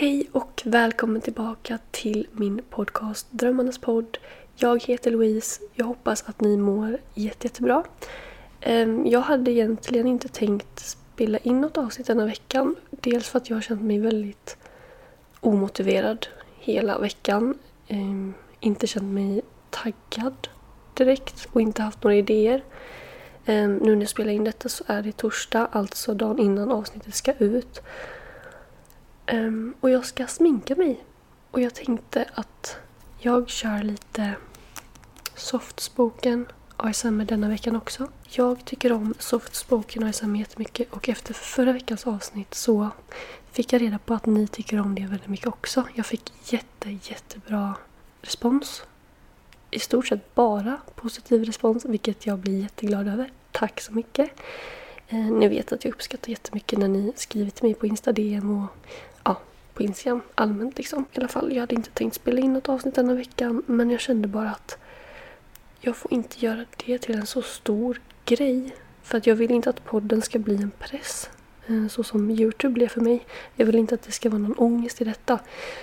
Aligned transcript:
Hej 0.00 0.28
och 0.32 0.62
välkommen 0.64 1.20
tillbaka 1.20 1.78
till 1.90 2.26
min 2.32 2.62
podcast 2.70 3.26
Drömmarnas 3.30 3.78
podd. 3.78 4.18
Jag 4.56 4.82
heter 4.82 5.10
Louise. 5.10 5.60
Jag 5.74 5.84
hoppas 5.84 6.24
att 6.28 6.40
ni 6.40 6.56
mår 6.56 6.98
jätte, 7.14 7.46
jättebra. 7.46 7.84
Ehm, 8.60 9.06
jag 9.06 9.20
hade 9.20 9.50
egentligen 9.50 10.06
inte 10.06 10.28
tänkt 10.28 10.78
spela 10.78 11.38
in 11.38 11.60
något 11.60 11.78
avsnitt 11.78 12.06
denna 12.06 12.26
veckan. 12.26 12.76
Dels 12.90 13.28
för 13.28 13.38
att 13.38 13.50
jag 13.50 13.56
har 13.56 13.62
känt 13.62 13.82
mig 13.82 13.98
väldigt 13.98 14.56
omotiverad 15.40 16.26
hela 16.58 16.98
veckan. 16.98 17.58
Ehm, 17.88 18.34
inte 18.60 18.86
känt 18.86 19.14
mig 19.14 19.42
taggad 19.70 20.48
direkt 20.94 21.48
och 21.52 21.60
inte 21.60 21.82
haft 21.82 22.02
några 22.02 22.16
idéer. 22.16 22.64
Ehm, 23.46 23.76
nu 23.76 23.94
när 23.94 24.02
jag 24.02 24.08
spelar 24.08 24.32
in 24.32 24.44
detta 24.44 24.68
så 24.68 24.84
är 24.86 25.02
det 25.02 25.12
torsdag, 25.12 25.68
alltså 25.72 26.14
dagen 26.14 26.38
innan 26.38 26.70
avsnittet 26.70 27.14
ska 27.14 27.32
ut. 27.32 27.82
Um, 29.32 29.74
och 29.80 29.90
jag 29.90 30.06
ska 30.06 30.26
sminka 30.26 30.76
mig. 30.76 31.04
Och 31.50 31.60
jag 31.60 31.74
tänkte 31.74 32.30
att 32.34 32.76
jag 33.18 33.48
kör 33.48 33.82
lite 33.82 34.34
softspoken 35.34 36.46
ASMR 36.76 37.24
denna 37.24 37.48
veckan 37.48 37.76
också. 37.76 38.08
Jag 38.28 38.64
tycker 38.64 38.92
om 38.92 39.14
softspoken 39.18 40.02
ASMR 40.02 40.36
jättemycket 40.36 40.92
och 40.92 41.08
efter 41.08 41.34
förra 41.34 41.72
veckans 41.72 42.06
avsnitt 42.06 42.54
så 42.54 42.90
fick 43.52 43.72
jag 43.72 43.82
reda 43.82 43.98
på 43.98 44.14
att 44.14 44.26
ni 44.26 44.46
tycker 44.46 44.80
om 44.80 44.94
det 44.94 45.02
väldigt 45.02 45.28
mycket 45.28 45.46
också. 45.46 45.84
Jag 45.94 46.06
fick 46.06 46.32
jätte, 46.52 46.98
jättebra 47.02 47.74
respons. 48.22 48.82
I 49.70 49.78
stort 49.78 50.06
sett 50.06 50.34
bara 50.34 50.80
positiv 50.94 51.44
respons, 51.44 51.84
vilket 51.84 52.26
jag 52.26 52.38
blir 52.38 52.60
jätteglad 52.60 53.08
över. 53.08 53.32
Tack 53.52 53.80
så 53.80 53.92
mycket! 53.92 54.30
Eh, 55.12 55.30
ni 55.30 55.48
vet 55.48 55.72
att 55.72 55.84
jag 55.84 55.94
uppskattar 55.94 56.30
jättemycket 56.30 56.78
när 56.78 56.88
ni 56.88 57.12
skriver 57.16 57.50
till 57.50 57.64
mig 57.64 57.74
på 57.74 57.86
Insta 57.86 58.12
DM 58.12 58.62
och 58.62 58.88
ja, 59.24 59.40
på 59.74 59.82
Instagram 59.82 60.22
allmänt 60.34 60.78
liksom. 60.78 61.04
I 61.12 61.18
alla 61.18 61.28
fall, 61.28 61.52
jag 61.52 61.60
hade 61.60 61.74
inte 61.74 61.90
tänkt 61.90 62.14
spela 62.14 62.40
in 62.40 62.52
något 62.52 62.68
avsnitt 62.68 62.94
denna 62.94 63.14
veckan 63.14 63.62
men 63.66 63.90
jag 63.90 64.00
kände 64.00 64.28
bara 64.28 64.50
att 64.50 64.78
jag 65.80 65.96
får 65.96 66.12
inte 66.12 66.46
göra 66.46 66.64
det 66.86 66.98
till 66.98 67.14
en 67.14 67.26
så 67.26 67.42
stor 67.42 68.00
grej. 68.24 68.74
För 69.02 69.18
att 69.18 69.26
jag 69.26 69.34
vill 69.36 69.50
inte 69.50 69.70
att 69.70 69.84
podden 69.84 70.22
ska 70.22 70.38
bli 70.38 70.56
en 70.56 70.70
press. 70.78 71.30
Eh, 71.66 71.88
så 71.88 72.02
som 72.02 72.30
Youtube 72.30 72.74
blev 72.74 72.88
för 72.88 73.00
mig. 73.00 73.26
Jag 73.54 73.66
vill 73.66 73.76
inte 73.76 73.94
att 73.94 74.02
det 74.02 74.12
ska 74.12 74.30
vara 74.30 74.38
någon 74.38 74.58
ångest 74.58 75.00
i 75.00 75.04
detta. 75.04 75.38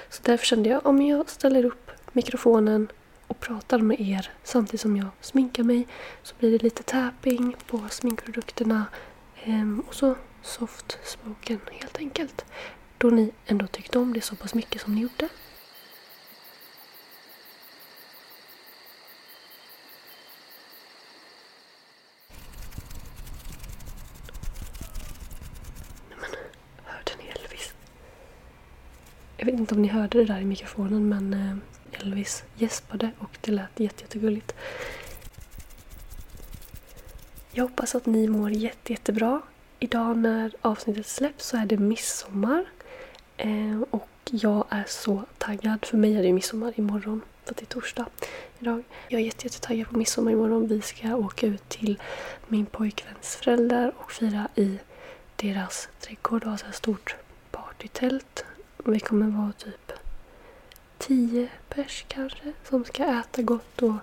Så 0.10 0.22
därför 0.24 0.46
kände 0.46 0.70
jag 0.70 0.86
om 0.86 1.02
jag 1.02 1.30
ställer 1.30 1.66
upp 1.66 1.92
mikrofonen 2.12 2.88
och 3.28 3.40
pratar 3.40 3.80
med 3.80 4.02
er 4.02 4.32
samtidigt 4.44 4.82
som 4.82 4.98
jag 4.98 5.08
sminkar 5.22 5.64
mig 5.64 5.88
så 6.24 6.36
blir 6.40 6.52
det 6.52 6.64
lite 6.64 6.84
tapping 6.84 7.56
på 7.68 7.82
sminkprodukterna 7.90 8.86
ehm, 9.48 9.80
och 9.88 9.96
så 9.96 10.16
soft 10.42 10.98
spoken 11.04 11.60
helt 11.72 11.98
enkelt. 11.98 12.46
Då 12.98 13.10
ni 13.10 13.32
ändå 13.46 13.68
tyckte 13.68 14.00
om 14.00 14.14
det 14.14 14.22
så 14.22 14.36
pass 14.36 14.54
mycket 14.54 14.82
som 14.82 14.96
ni 14.96 15.02
gjorde. 15.02 15.30
Men, 26.10 26.30
hörde 26.84 27.12
ni 27.18 27.28
Elvis? 27.28 27.74
Jag 29.38 29.46
vet 29.46 29.56
inte 29.56 29.76
om 29.76 29.82
ni 29.82 29.88
hörde 29.88 30.18
det 30.18 30.26
där 30.26 30.40
i 30.40 30.46
mikrofonen 30.46 31.10
men 31.10 31.34
eh, 31.34 32.02
Elvis 32.02 32.44
gäspade 32.56 33.12
och 33.20 33.38
det 33.42 33.52
lät 33.52 33.80
jätte, 33.80 34.04
jättegulligt. 34.04 34.56
Jag 37.58 37.64
hoppas 37.64 37.96
att 37.96 38.06
ni 38.06 38.28
mår 38.28 38.52
jätte, 38.52 38.94
jättebra. 38.94 39.42
Idag 39.80 40.18
när 40.18 40.54
avsnittet 40.62 41.08
släpps 41.08 41.46
så 41.46 41.58
är 41.58 41.66
det 41.66 41.78
midsommar. 41.78 42.66
Eh, 43.38 43.82
och 43.90 44.10
jag 44.32 44.66
är 44.70 44.84
så 44.88 45.24
taggad. 45.38 45.86
För 45.86 45.98
mig 45.98 46.16
är 46.16 46.22
det 46.22 46.28
ju 46.28 46.34
midsommar 46.34 46.74
imorgon. 46.76 47.22
För 47.44 47.52
att 47.52 47.58
det 47.58 47.64
är 47.64 47.66
torsdag 47.66 48.06
idag. 48.60 48.84
Jag 49.08 49.22
är 49.22 49.26
jätte, 49.26 49.48
jättetaggad 49.48 49.90
på 49.90 49.98
midsommar 49.98 50.32
imorgon. 50.32 50.68
Vi 50.68 50.82
ska 50.82 51.16
åka 51.16 51.48
ut 51.48 51.70
till 51.70 52.00
min 52.48 52.66
pojkväns 52.66 53.36
föräldrar 53.36 53.94
och 53.98 54.12
fira 54.12 54.48
i 54.56 54.80
deras 55.36 55.90
trädgård 56.00 56.44
och 56.44 56.50
ha 56.50 56.56
ett 56.56 56.62
här 56.62 56.72
stort 56.72 57.16
partytält. 57.52 58.46
Vi 58.86 59.00
kommer 59.00 59.28
vara 59.28 59.52
typ 59.52 59.92
tio 60.98 61.50
pers 61.70 62.06
kanske 62.08 62.54
som 62.70 62.86
ska 62.86 63.04
äta 63.04 63.42
gott 63.42 63.82
och 63.82 63.96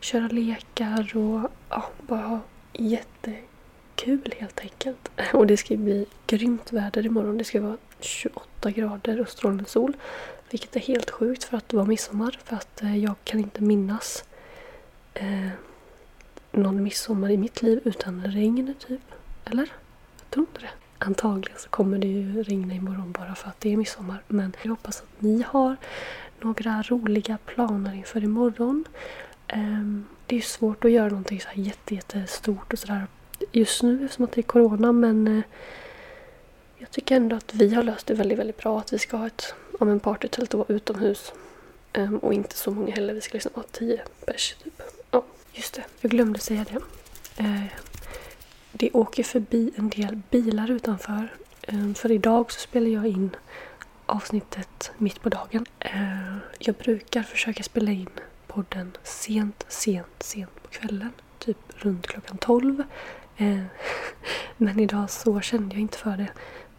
köra 0.00 0.28
lekar 0.28 1.16
och 1.16 1.50
ja, 1.70 1.84
bara 2.06 2.20
ha 2.26 2.40
jättekul 2.80 4.34
helt 4.38 4.60
enkelt. 4.60 5.10
Och 5.32 5.46
det 5.46 5.56
ska 5.56 5.76
bli 5.76 6.06
grymt 6.26 6.72
väder 6.72 7.06
imorgon. 7.06 7.38
Det 7.38 7.44
ska 7.44 7.60
vara 7.60 7.76
28 8.00 8.70
grader 8.70 9.20
och 9.20 9.28
strålande 9.28 9.64
sol. 9.64 9.96
Vilket 10.50 10.76
är 10.76 10.80
helt 10.80 11.10
sjukt 11.10 11.44
för 11.44 11.56
att 11.56 11.68
det 11.68 11.76
var 11.76 11.84
midsommar. 11.84 12.38
För 12.44 12.56
att 12.56 12.82
eh, 12.82 12.96
jag 12.96 13.14
kan 13.24 13.40
inte 13.40 13.62
minnas 13.62 14.24
eh, 15.14 15.48
någon 16.52 16.82
midsommar 16.82 17.30
i 17.30 17.36
mitt 17.36 17.62
liv 17.62 17.80
utan 17.84 18.24
regn 18.26 18.74
typ. 18.86 19.00
Eller? 19.44 19.72
Jag 20.18 20.30
tror 20.30 20.46
inte 20.46 20.60
det. 20.60 20.70
Antagligen 20.98 21.58
så 21.58 21.68
kommer 21.68 21.98
det 21.98 22.08
ju 22.08 22.42
regna 22.42 22.74
imorgon 22.74 23.12
bara 23.12 23.34
för 23.34 23.48
att 23.48 23.60
det 23.60 23.72
är 23.72 23.76
midsommar. 23.76 24.22
Men 24.28 24.52
jag 24.62 24.70
hoppas 24.70 25.00
att 25.00 25.22
ni 25.22 25.44
har 25.48 25.76
några 26.40 26.82
roliga 26.82 27.38
planer 27.46 27.94
inför 27.94 28.24
imorgon. 28.24 28.84
Ehm, 29.46 30.06
det 30.30 30.36
är 30.36 30.40
svårt 30.40 30.84
att 30.84 30.90
göra 30.90 31.08
någonting 31.08 31.40
så 31.40 31.48
här 31.48 31.62
jätte, 31.62 31.94
jättestort 31.94 32.72
och 32.72 32.78
sådär 32.78 33.06
just 33.52 33.82
nu 33.82 34.04
eftersom 34.04 34.24
att 34.24 34.32
det 34.32 34.40
är 34.40 34.42
corona 34.42 34.92
men 34.92 35.28
eh, 35.28 35.42
jag 36.78 36.90
tycker 36.90 37.16
ändå 37.16 37.36
att 37.36 37.54
vi 37.54 37.74
har 37.74 37.82
löst 37.82 38.06
det 38.06 38.14
väldigt, 38.14 38.38
väldigt 38.38 38.56
bra. 38.56 38.78
Att 38.78 38.92
vi 38.92 38.98
ska 38.98 39.16
ha 39.16 39.26
ett 39.26 39.54
om 39.78 39.88
en 39.88 40.00
partytält 40.00 40.54
och 40.54 40.58
vara 40.58 40.76
utomhus. 40.76 41.32
Um, 41.94 42.18
och 42.18 42.34
inte 42.34 42.56
så 42.56 42.70
många 42.70 42.94
heller. 42.94 43.14
Vi 43.14 43.20
ska 43.20 43.32
liksom 43.32 43.52
ha 43.54 43.62
tio 43.62 44.02
pers 44.26 44.54
typ. 44.64 44.82
Ja, 45.10 45.24
just 45.52 45.74
det. 45.74 45.84
Jag 46.00 46.10
glömde 46.10 46.38
säga 46.38 46.66
det. 46.72 46.80
Uh, 47.42 47.64
det 48.72 48.90
åker 48.92 49.22
förbi 49.22 49.72
en 49.76 49.88
del 49.88 50.20
bilar 50.30 50.70
utanför. 50.70 51.34
Um, 51.68 51.94
för 51.94 52.12
idag 52.12 52.52
så 52.52 52.60
spelar 52.60 52.88
jag 52.88 53.06
in 53.06 53.36
avsnittet 54.06 54.92
mitt 54.98 55.22
på 55.22 55.28
dagen. 55.28 55.66
Uh, 55.84 56.36
jag 56.58 56.74
brukar 56.74 57.22
försöka 57.22 57.62
spela 57.62 57.90
in 57.90 58.10
podden 58.50 58.96
sent, 59.02 59.64
sent, 59.68 60.22
sent 60.22 60.62
på 60.62 60.68
kvällen. 60.68 61.12
Typ 61.38 61.56
runt 61.76 62.06
klockan 62.06 62.38
12. 62.38 62.82
Eh, 63.36 63.62
men 64.56 64.80
idag 64.80 65.10
så 65.10 65.40
kände 65.40 65.74
jag 65.74 65.80
inte 65.80 65.98
för 65.98 66.16
det. 66.16 66.28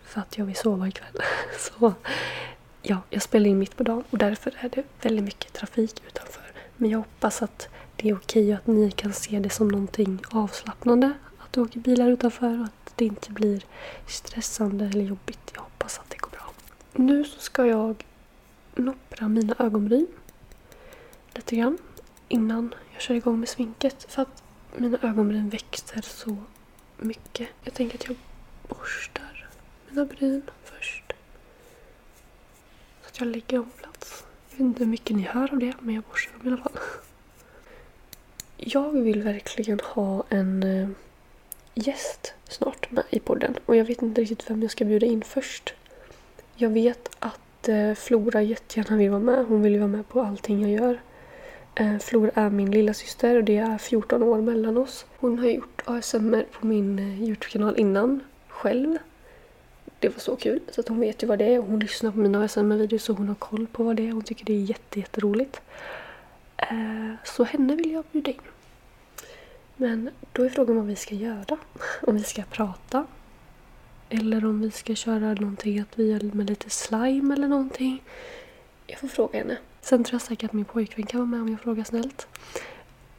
För 0.03 0.21
att 0.21 0.37
jag 0.37 0.45
vill 0.45 0.55
sova 0.55 0.87
ikväll. 0.87 1.21
Så 1.59 1.93
ja, 2.81 2.97
jag 3.09 3.21
spelar 3.21 3.49
in 3.49 3.59
mitt 3.59 3.77
på 3.77 3.83
dagen 3.83 4.03
och 4.09 4.17
därför 4.17 4.53
är 4.59 4.69
det 4.69 4.83
väldigt 5.01 5.25
mycket 5.25 5.53
trafik 5.53 6.03
utanför. 6.07 6.43
Men 6.77 6.89
jag 6.89 6.97
hoppas 6.97 7.41
att 7.41 7.69
det 7.95 8.09
är 8.09 8.15
okej 8.15 8.53
och 8.53 8.59
att 8.59 8.67
ni 8.67 8.91
kan 8.91 9.13
se 9.13 9.39
det 9.39 9.49
som 9.49 9.67
någonting 9.67 10.19
avslappnande. 10.31 11.13
Att 11.37 11.53
det 11.53 11.61
åker 11.61 11.79
bilar 11.79 12.09
utanför 12.09 12.59
och 12.59 12.65
att 12.65 12.93
det 12.95 13.05
inte 13.05 13.31
blir 13.31 13.65
stressande 14.07 14.85
eller 14.85 15.03
jobbigt. 15.03 15.51
Jag 15.53 15.61
hoppas 15.61 15.99
att 15.99 16.09
det 16.09 16.17
går 16.17 16.29
bra. 16.29 16.51
Nu 16.93 17.23
så 17.23 17.39
ska 17.39 17.65
jag 17.65 18.05
noppra 18.75 19.27
mina 19.27 19.55
ögonbryn 19.59 20.07
lite 21.33 21.55
grann 21.55 21.77
innan 22.27 22.75
jag 22.93 23.01
kör 23.01 23.15
igång 23.15 23.39
med 23.39 23.49
sminket. 23.49 24.05
För 24.09 24.21
att 24.21 24.43
mina 24.75 24.97
ögonbryn 25.01 25.49
växer 25.49 26.01
så 26.01 26.37
mycket. 26.97 27.47
Jag 27.63 27.73
tänker 27.73 27.97
att 27.97 28.07
jag 28.07 28.15
borstar 28.67 29.49
mina 29.89 30.05
bryn 30.05 30.41
först. 30.63 31.13
Så 33.01 33.07
att 33.07 33.19
jag 33.19 33.27
lägger 33.27 33.59
om 33.59 33.69
plats. 33.69 34.23
Jag 34.49 34.57
vet 34.57 34.59
inte 34.59 34.83
hur 34.83 34.91
mycket 34.91 35.15
ni 35.15 35.23
hör 35.23 35.51
av 35.53 35.59
det, 35.59 35.73
men 35.79 35.95
jag 35.95 36.03
borstar 36.03 36.33
dem 36.37 36.47
i 36.47 36.51
alla 36.51 36.63
fall. 36.63 36.79
Jag 38.57 38.91
vill 38.91 39.23
verkligen 39.23 39.79
ha 39.79 40.23
en 40.29 40.63
eh, 40.63 40.89
gäst 41.73 42.33
snart 42.49 42.91
med 42.91 43.03
i 43.09 43.19
podden. 43.19 43.55
Och 43.65 43.75
jag 43.75 43.85
vet 43.85 44.01
inte 44.01 44.21
riktigt 44.21 44.49
vem 44.49 44.61
jag 44.61 44.71
ska 44.71 44.85
bjuda 44.85 45.05
in 45.05 45.21
först. 45.21 45.73
Jag 46.55 46.69
vet 46.69 47.09
att 47.19 47.69
eh, 47.69 47.93
Flora 47.93 48.41
jättegärna 48.41 48.97
vill 48.97 49.09
vara 49.09 49.19
med. 49.19 49.45
Hon 49.45 49.61
vill 49.61 49.73
ju 49.73 49.79
vara 49.79 49.87
med 49.87 50.07
på 50.07 50.21
allting 50.21 50.61
jag 50.61 50.71
gör. 50.71 50.99
Eh, 51.75 51.97
Flor 51.99 51.99
Flora 51.99 52.31
är 52.35 52.49
min 52.49 52.71
lilla 52.71 52.93
syster 52.93 53.37
och 53.37 53.43
det 53.43 53.57
är 53.57 53.77
14 53.77 54.23
år 54.23 54.41
mellan 54.41 54.77
oss. 54.77 55.05
Hon 55.17 55.39
har 55.39 55.47
gjort 55.47 55.81
ASMR 55.85 56.45
på 56.51 56.67
min 56.67 56.99
eh, 56.99 57.23
Youtube-kanal 57.23 57.79
innan, 57.79 58.19
själv. 58.47 58.97
Det 59.99 60.09
var 60.09 60.19
så 60.19 60.35
kul, 60.35 60.59
så 60.71 60.81
att 60.81 60.87
hon 60.87 60.99
vet 60.99 61.23
ju 61.23 61.27
vad 61.27 61.39
det 61.39 61.45
är. 61.45 61.59
Hon 61.59 61.79
lyssnar 61.79 62.11
på 62.11 62.17
mina 62.17 62.43
ASMR-videos 62.43 63.03
så 63.03 63.13
hon 63.13 63.27
har 63.27 63.35
koll 63.35 63.67
på 63.67 63.83
vad 63.83 63.95
det 63.95 64.07
är. 64.07 64.11
Hon 64.11 64.23
tycker 64.23 64.45
det 64.45 64.53
är 64.53 64.63
jätte, 64.63 64.99
jätteroligt. 64.99 65.61
Eh, 66.57 67.13
så 67.23 67.43
henne 67.43 67.75
vill 67.75 67.91
jag 67.91 68.03
bjuda 68.11 68.31
in. 68.31 68.41
Men 69.75 70.09
då 70.31 70.43
är 70.43 70.49
frågan 70.49 70.75
vad 70.75 70.85
vi 70.85 70.95
ska 70.95 71.15
göra. 71.15 71.57
Om 72.01 72.15
vi 72.15 72.23
ska 72.23 72.43
prata. 72.43 73.05
Eller 74.09 74.45
om 74.45 74.61
vi 74.61 74.71
ska 74.71 74.95
köra 74.95 75.33
någonting 75.33 75.79
att 75.79 75.99
vi 75.99 76.11
gör 76.11 76.35
med 76.35 76.49
lite 76.49 76.69
slime 76.69 77.33
eller 77.33 77.47
någonting. 77.47 78.03
Jag 78.87 78.99
får 78.99 79.07
fråga 79.07 79.39
henne. 79.39 79.57
Sen 79.81 80.03
tror 80.03 80.15
jag 80.15 80.21
säkert 80.21 80.49
att 80.49 80.53
min 80.53 80.65
pojkvän 80.65 81.05
kan 81.05 81.19
vara 81.19 81.27
med 81.29 81.41
om 81.41 81.47
jag 81.47 81.61
frågar 81.61 81.83
snällt. 81.83 82.27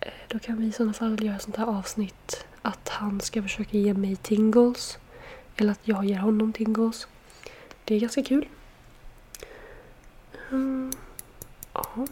Eh, 0.01 0.13
då 0.29 0.39
kan 0.39 0.57
vi 0.57 0.67
i 0.67 0.73
sådana 0.73 0.93
fall 0.93 1.25
göra 1.25 1.39
sånt 1.39 1.57
här 1.57 1.67
avsnitt 1.67 2.47
att 2.63 2.89
han 2.89 3.21
ska 3.21 3.43
försöka 3.43 3.79
ge 3.79 3.95
mig 3.95 4.17
tingles. 4.17 4.99
Eller 5.57 5.73
att 5.73 5.81
jag 5.83 6.05
ger 6.05 6.19
honom 6.19 6.53
tingles. 6.53 7.07
Det 7.85 7.95
är 7.95 8.01
ganska 8.01 8.23
kul. 8.23 8.49
Mm, 10.51 10.93
ja. 11.73 12.07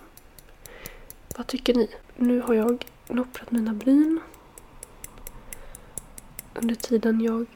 Vad 1.37 1.47
tycker 1.47 1.75
ni? 1.75 1.89
Nu 2.17 2.41
har 2.41 2.55
jag 2.55 2.87
nopprat 3.09 3.51
mina 3.51 3.75
bryn. 3.75 4.21
Under 6.55 6.75
tiden 6.75 7.21
jag 7.21 7.47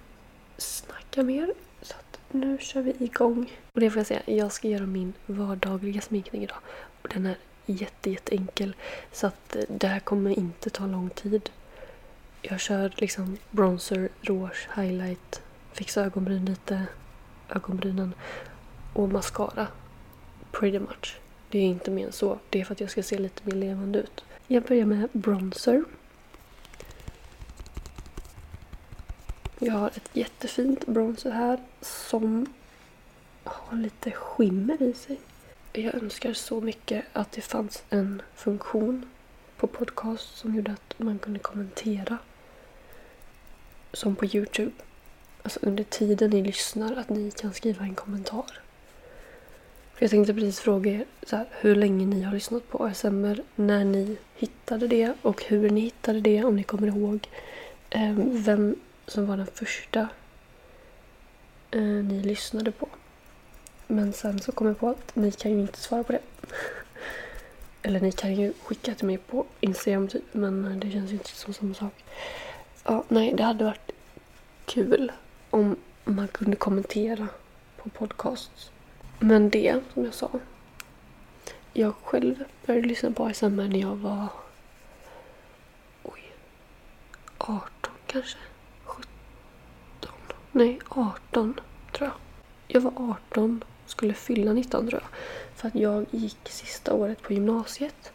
snackar 0.58 1.22
mer. 1.22 1.54
Så 1.82 1.94
att 1.94 2.20
nu 2.30 2.58
kör 2.58 2.82
vi 2.82 2.94
igång. 2.98 3.52
Och 3.74 3.80
det 3.80 3.90
får 3.90 4.00
jag 4.00 4.06
säga, 4.06 4.22
jag 4.26 4.52
ska 4.52 4.68
göra 4.68 4.86
min 4.86 5.12
vardagliga 5.26 6.00
sminkning 6.00 6.42
idag. 6.42 6.58
Och 7.02 7.08
den 7.08 7.26
är 7.26 7.36
jätte, 7.66 8.10
jätte 8.10 8.34
enkel. 8.34 8.76
Så 9.12 9.26
att 9.26 9.56
eh, 9.56 9.62
det 9.68 9.86
här 9.86 10.00
kommer 10.00 10.38
inte 10.38 10.70
ta 10.70 10.86
lång 10.86 11.10
tid. 11.10 11.50
Jag 12.42 12.60
kör 12.60 12.94
liksom 12.96 13.36
bronzer, 13.50 14.08
rouge, 14.20 14.68
highlight, 14.76 15.42
fixa 15.72 16.04
ögonbryn 16.04 16.44
lite, 16.44 16.86
ögonbrynen 17.48 18.14
och 18.92 19.08
mascara. 19.08 19.66
Pretty 20.52 20.78
much. 20.78 21.16
Det 21.50 21.58
är 21.58 21.62
inte 21.62 21.90
mer 21.90 22.06
än 22.06 22.12
så. 22.12 22.38
Det 22.50 22.60
är 22.60 22.64
för 22.64 22.72
att 22.72 22.80
jag 22.80 22.90
ska 22.90 23.02
se 23.02 23.18
lite 23.18 23.42
mer 23.44 23.54
levande 23.54 23.98
ut. 23.98 24.24
Jag 24.46 24.62
börjar 24.62 24.86
med 24.86 25.08
bronzer. 25.12 25.84
Jag 29.58 29.74
har 29.74 29.88
ett 29.88 30.10
jättefint 30.12 30.86
bronzer 30.86 31.30
här 31.30 31.58
som 31.80 32.46
har 33.44 33.76
lite 33.76 34.10
skimmer 34.10 34.82
i 34.82 34.92
sig. 34.92 35.20
Jag 35.72 35.94
önskar 35.94 36.32
så 36.32 36.60
mycket 36.60 37.04
att 37.12 37.32
det 37.32 37.40
fanns 37.40 37.82
en 37.90 38.22
funktion 38.34 39.06
på 39.56 39.66
podcast 39.66 40.36
som 40.36 40.54
gjorde 40.54 40.72
att 40.72 40.98
man 40.98 41.18
kunde 41.18 41.38
kommentera. 41.38 42.18
Som 43.92 44.16
på 44.16 44.26
Youtube. 44.26 44.72
Alltså 45.42 45.60
under 45.62 45.84
tiden 45.84 46.30
ni 46.30 46.42
lyssnar 46.42 46.96
att 46.96 47.08
ni 47.08 47.30
kan 47.30 47.52
skriva 47.52 47.84
en 47.84 47.94
kommentar. 47.94 48.60
För 49.94 50.02
jag 50.02 50.10
tänkte 50.10 50.34
precis 50.34 50.60
fråga 50.60 50.90
er 50.90 51.04
så 51.22 51.36
här, 51.36 51.46
hur 51.50 51.76
länge 51.76 52.06
ni 52.06 52.22
har 52.22 52.32
lyssnat 52.32 52.68
på 52.68 52.84
ASMR, 52.84 53.42
när 53.54 53.84
ni 53.84 54.16
hittade 54.34 54.88
det 54.88 55.12
och 55.22 55.44
hur 55.44 55.70
ni 55.70 55.80
hittade 55.80 56.20
det 56.20 56.44
om 56.44 56.56
ni 56.56 56.62
kommer 56.62 56.88
ihåg. 56.88 57.28
Eh, 57.90 58.12
vem 58.16 58.76
som 59.06 59.26
var 59.26 59.36
den 59.36 59.46
första 59.46 60.08
eh, 61.70 61.80
ni 61.80 62.22
lyssnade 62.22 62.72
på. 62.72 62.88
Men 63.86 64.12
sen 64.12 64.40
så 64.40 64.52
kom 64.52 64.66
jag 64.66 64.78
på 64.78 64.88
att 64.88 65.16
ni 65.16 65.32
kan 65.32 65.52
ju 65.52 65.60
inte 65.60 65.78
svara 65.78 66.04
på 66.04 66.12
det. 66.12 66.20
Eller 67.82 68.00
ni 68.00 68.12
kan 68.12 68.34
ju 68.34 68.52
skicka 68.62 68.94
till 68.94 69.06
mig 69.06 69.18
på 69.18 69.46
Instagram 69.60 70.08
typ, 70.08 70.24
men 70.32 70.80
det 70.80 70.90
känns 70.90 71.10
ju 71.10 71.14
inte 71.14 71.28
som 71.28 71.54
samma 71.54 71.74
sak. 71.74 72.04
Ja, 72.84 73.04
nej, 73.08 73.34
det 73.36 73.42
hade 73.42 73.64
varit 73.64 73.90
kul 74.64 75.12
om 75.50 75.76
man 76.04 76.28
kunde 76.28 76.56
kommentera 76.56 77.28
på 77.76 77.88
podcasts. 77.88 78.70
Men 79.18 79.50
det, 79.50 79.80
som 79.94 80.04
jag 80.04 80.14
sa. 80.14 80.30
Jag 81.72 81.94
själv 81.94 82.44
började 82.66 82.88
lyssna 82.88 83.10
på 83.10 83.24
ASMR 83.26 83.68
när 83.68 83.80
jag 83.80 83.96
var... 83.96 84.26
Oj. 86.02 86.22
18 87.38 87.92
kanske? 88.06 88.38
17? 88.84 89.10
Nej, 90.52 90.78
18 90.88 91.60
tror 91.92 92.08
jag. 92.08 92.16
Jag 92.68 92.80
var 92.80 92.92
18 93.30 93.64
skulle 93.96 94.14
fylla 94.14 94.52
19 94.52 94.88
tror 94.88 95.00
jag. 95.02 95.10
För 95.54 95.68
att 95.68 95.74
jag 95.74 96.06
gick 96.10 96.48
sista 96.48 96.92
året 96.92 97.22
på 97.22 97.32
gymnasiet. 97.32 98.12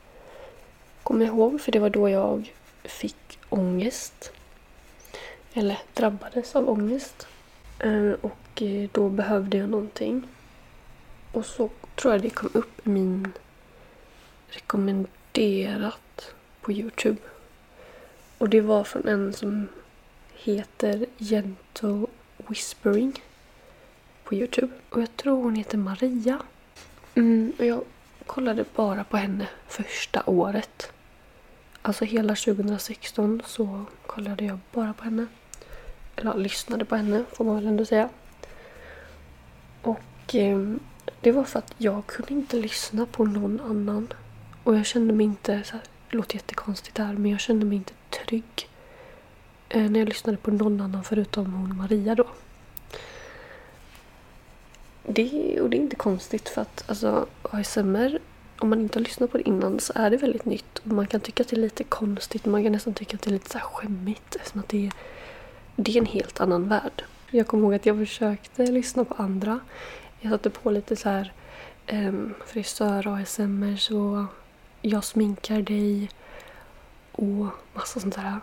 Kommer 1.03 1.25
jag 1.25 1.35
ihåg, 1.35 1.61
för 1.61 1.71
det 1.71 1.79
var 1.79 1.89
då 1.89 2.09
jag 2.09 2.53
fick 2.83 3.39
ångest. 3.49 4.31
Eller 5.53 5.79
drabbades 5.93 6.55
av 6.55 6.69
ångest. 6.69 7.27
Eh, 7.79 8.11
och 8.21 8.61
eh, 8.61 8.89
då 8.91 9.09
behövde 9.09 9.57
jag 9.57 9.69
någonting. 9.69 10.27
Och 11.31 11.45
så 11.45 11.69
tror 11.95 12.13
jag 12.13 12.21
det 12.21 12.29
kom 12.29 12.49
upp 12.53 12.87
i 12.87 12.89
min 12.89 13.31
rekommenderat 14.49 16.33
på 16.61 16.71
Youtube. 16.71 17.21
Och 18.37 18.49
det 18.49 18.61
var 18.61 18.83
från 18.83 19.07
en 19.07 19.33
som 19.33 19.67
heter 20.33 21.05
Gentle 21.17 22.05
Whispering 22.37 23.21
på 24.29 24.35
Youtube. 24.35 24.73
Och 24.89 25.01
jag 25.01 25.17
tror 25.17 25.43
hon 25.43 25.55
heter 25.55 25.77
Maria. 25.77 26.41
Mm, 27.15 27.53
och 27.59 27.65
jag 27.65 27.83
kollade 28.25 28.65
bara 28.75 29.03
på 29.03 29.17
henne 29.17 29.47
första 29.67 30.23
året. 30.25 30.91
Alltså 31.81 32.05
hela 32.05 32.35
2016 32.35 33.41
så 33.45 33.85
kollade 34.07 34.45
jag 34.45 34.59
bara 34.71 34.93
på 34.93 35.03
henne. 35.03 35.25
Eller 36.15 36.33
lyssnade 36.33 36.85
på 36.85 36.95
henne 36.95 37.23
får 37.33 37.45
man 37.45 37.55
väl 37.55 37.67
ändå 37.67 37.85
säga. 37.85 38.09
Och 39.81 40.35
eh, 40.35 40.59
det 41.21 41.31
var 41.31 41.43
för 41.43 41.59
att 41.59 41.75
jag 41.77 42.05
kunde 42.05 42.33
inte 42.33 42.57
lyssna 42.57 43.05
på 43.05 43.25
någon 43.25 43.61
annan. 43.61 44.13
Och 44.63 44.75
jag 44.75 44.85
kände 44.85 45.13
mig 45.13 45.25
inte, 45.25 45.63
så 45.63 45.71
här, 45.73 45.83
det 46.09 46.17
låter 46.17 46.35
jättekonstigt 46.35 46.97
här, 46.97 47.13
men 47.13 47.31
jag 47.31 47.39
kände 47.39 47.65
mig 47.65 47.77
inte 47.77 47.93
trygg. 48.09 48.69
Eh, 49.69 49.89
när 49.89 49.99
jag 49.99 50.09
lyssnade 50.09 50.37
på 50.37 50.51
någon 50.51 50.81
annan 50.81 51.03
förutom 51.03 51.53
hon 51.53 51.77
Maria 51.77 52.15
då. 52.15 52.27
Det, 55.11 55.61
och 55.61 55.69
det 55.69 55.77
är 55.77 55.81
inte 55.81 55.95
konstigt 55.95 56.49
för 56.49 56.61
att 56.61 56.83
alltså, 56.87 57.27
ASMR, 57.41 58.19
om 58.59 58.69
man 58.69 58.79
inte 58.81 58.99
har 58.99 59.03
lyssnat 59.03 59.31
på 59.31 59.37
det 59.37 59.47
innan 59.47 59.79
så 59.79 59.93
är 59.95 60.09
det 60.09 60.17
väldigt 60.17 60.45
nytt. 60.45 60.79
Och 60.79 60.87
man 60.87 61.07
kan 61.07 61.21
tycka 61.21 61.43
att 61.43 61.49
det 61.49 61.55
är 61.55 61.61
lite 61.61 61.83
konstigt, 61.83 62.45
man 62.45 62.63
kan 62.63 62.71
nästan 62.71 62.93
tycka 62.93 63.15
att 63.15 63.21
det 63.21 63.29
är 63.29 63.33
lite 63.33 63.49
så 63.49 63.57
här 63.57 63.65
skämmigt. 63.65 64.35
Eftersom 64.35 64.59
att 64.59 64.69
det, 64.69 64.85
är, 64.85 64.91
det 65.75 65.91
är 65.91 65.97
en 65.97 66.05
helt 66.05 66.41
annan 66.41 66.69
värld. 66.69 67.03
Jag 67.31 67.47
kommer 67.47 67.63
ihåg 67.63 67.73
att 67.73 67.85
jag 67.85 67.97
försökte 67.97 68.65
lyssna 68.65 69.05
på 69.05 69.13
andra. 69.13 69.59
Jag 70.19 70.31
satte 70.31 70.49
på 70.49 70.71
lite 70.71 70.95
så 70.95 71.09
här 71.09 71.33
um, 71.91 72.33
frisör 72.45 73.07
ASMR 73.07 73.77
så 73.77 74.25
jag 74.81 75.03
sminkar 75.03 75.61
dig 75.61 76.09
och 77.11 77.47
massa 77.73 77.99
sånt 77.99 78.15
där 78.15 78.39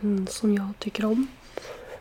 um, 0.00 0.26
som 0.26 0.54
jag 0.54 0.68
tycker 0.78 1.04
om. 1.04 1.26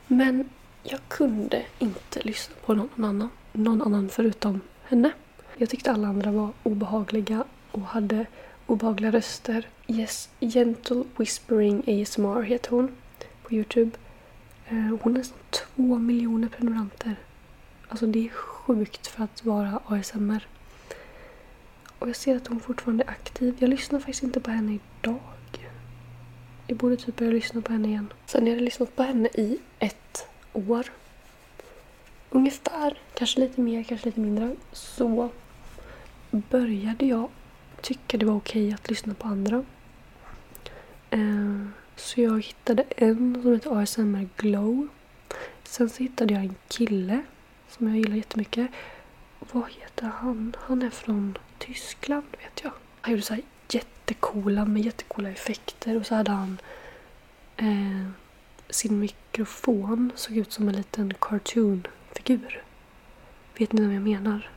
Men 0.08 0.50
jag 0.84 1.00
kunde 1.08 1.66
inte 1.80 2.20
lyssna 2.24 2.56
på 2.66 2.74
någon 2.74 3.06
annan 3.06 3.30
någon 3.54 3.82
annan 3.82 4.10
förutom 4.10 4.62
henne. 4.84 5.12
Jag 5.58 5.70
tyckte 5.70 5.92
alla 5.92 6.08
andra 6.08 6.32
var 6.32 6.50
obehagliga 6.64 7.44
och 7.72 7.82
hade 7.82 8.26
obehagliga 8.66 9.12
röster. 9.12 9.68
Yes, 9.88 10.30
Gentle 10.40 11.04
Whispering 11.18 12.02
ASMR 12.02 12.42
heter 12.42 12.70
hon 12.70 12.96
på 13.44 13.54
Youtube. 13.54 13.92
Eh, 14.68 14.76
hon 14.76 15.00
har 15.04 15.12
nästan 15.12 15.38
två 15.50 15.98
miljoner 15.98 16.48
prenumeranter. 16.48 17.16
Alltså 17.88 18.06
det 18.08 18.26
är 18.26 18.30
sjukt 18.30 19.08
för 19.08 19.24
att 19.24 19.46
vara 19.46 19.80
ASMR. 19.86 20.48
Och 22.00 22.10
jag 22.10 22.16
ser 22.16 22.36
att 22.36 22.48
hon 22.48 22.60
fortfarande 22.60 23.04
är 23.04 23.10
aktiv. 23.10 23.56
Jag 23.60 23.70
lyssnar 23.70 24.00
faktiskt 24.00 24.24
inte 24.24 24.40
på 24.40 24.52
henne 24.52 24.80
idag. 25.02 25.20
Jag 26.68 26.78
borde 26.78 26.98
typ 26.98 27.16
börja 27.16 27.32
lyssna 27.32 27.62
på 27.62 27.74
henne 27.74 27.88
igen. 27.88 28.14
Sen 28.26 28.42
har 28.42 28.50
jag 28.50 28.62
lyssnat 28.62 28.96
på 28.96 29.04
henne 29.04 29.30
i 29.34 29.58
ett 29.80 30.28
år 30.54 30.86
ungefär, 32.32 32.98
kanske 33.14 33.40
lite 33.40 33.62
mer, 33.62 33.84
kanske 33.84 34.06
lite 34.06 34.20
mindre, 34.20 34.56
så 34.72 35.30
började 36.32 37.06
jag 37.06 37.30
tycka 37.82 38.18
det 38.18 38.26
var 38.26 38.36
okej 38.36 38.74
att 38.74 38.90
lyssna 38.90 39.14
på 39.14 39.28
andra. 39.28 39.64
Eh, 41.10 41.62
så 41.96 42.22
jag 42.22 42.46
hittade 42.46 42.84
en 42.98 43.42
som 43.42 43.54
heter 43.54 43.82
ASMR 43.82 44.30
Glow. 44.38 44.88
Sen 45.64 45.90
så 45.90 46.04
hittade 46.04 46.34
jag 46.34 46.44
en 46.44 46.56
kille 46.68 47.22
som 47.70 47.88
jag 47.88 47.98
gillar 47.98 48.16
jättemycket. 48.16 48.68
Vad 49.40 49.70
heter 49.70 50.06
han? 50.06 50.56
Han 50.60 50.82
är 50.82 50.90
från 50.90 51.38
Tyskland 51.58 52.26
vet 52.32 52.64
jag. 52.64 52.72
Han 53.02 53.12
gjorde 53.12 53.24
så 53.24 53.34
här 53.34 53.44
jättecoola 53.70 54.66
med 54.66 54.82
jättekola 54.82 55.30
effekter 55.30 55.98
och 55.98 56.06
så 56.06 56.16
hade 56.16 56.32
han 56.32 56.58
eh, 57.58 58.08
sin 58.70 59.00
mikrofon 59.00 60.12
såg 60.16 60.38
ut 60.38 60.52
som 60.52 60.70
en 60.70 60.76
liten 60.76 61.14
cartoon 61.20 61.88
figur. 62.26 62.64
Vet 63.60 63.74
ni 63.74 63.86
vad 63.86 63.96
jag 63.96 64.02
menar? 64.02 64.50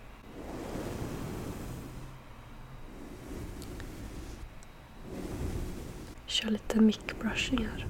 Kör 6.27 6.51
lite 6.51 6.81
mic 6.81 7.01
brushing 7.21 7.67
här. 7.67 7.87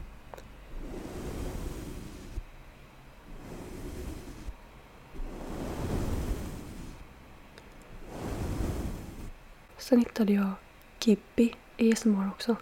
Sen 9.78 9.98
hittade 9.98 10.32
jag 10.32 10.50
Gibby 11.00 11.54
i 11.76 11.92
ASMR 11.92 12.28
också. 12.28 12.56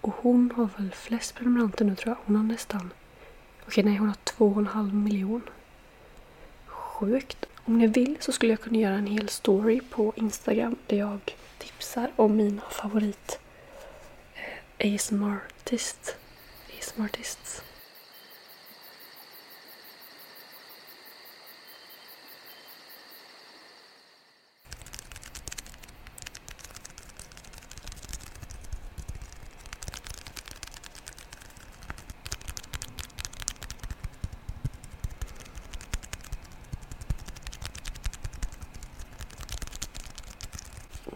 Och 0.00 0.14
hon 0.14 0.52
har 0.56 0.68
väl 0.76 0.92
flest 0.92 1.34
prenumeranter 1.34 1.84
nu 1.84 1.96
tror 1.96 2.08
jag. 2.08 2.24
Hon 2.26 2.36
har 2.36 2.42
nästan... 2.42 2.92
Okej, 3.66 3.84
nej, 3.84 3.96
hon 3.96 4.08
har 4.08 4.16
två 4.24 4.46
och 4.46 4.58
en 4.58 4.66
halv 4.66 4.94
miljon. 4.94 5.42
Sjukt. 6.98 7.46
Om 7.64 7.78
ni 7.78 7.86
vill 7.86 8.16
så 8.20 8.32
skulle 8.32 8.52
jag 8.52 8.60
kunna 8.60 8.78
göra 8.78 8.94
en 8.94 9.06
hel 9.06 9.28
story 9.28 9.80
på 9.90 10.12
Instagram 10.16 10.76
där 10.86 10.96
jag 10.96 11.36
tipsar 11.58 12.10
om 12.16 12.36
mina 12.36 12.62
favorit 12.70 13.38
eh, 14.78 14.94
ASMR-artists. 14.94 16.14
ASMR-artists. 16.78 17.62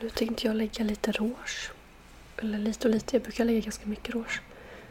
Nu 0.02 0.10
tänkte 0.10 0.46
jag 0.46 0.56
lägga 0.56 0.84
lite 0.84 1.12
rouge. 1.12 1.70
Eller 2.36 2.58
lite 2.58 2.88
och 2.88 2.94
lite, 2.94 3.16
jag 3.16 3.22
brukar 3.22 3.44
lägga 3.44 3.60
ganska 3.60 3.86
mycket 3.86 4.14
rouge. 4.14 4.40